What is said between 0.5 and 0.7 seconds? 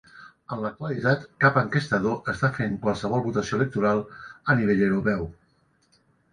En